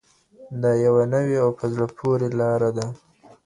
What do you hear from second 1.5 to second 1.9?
په زړه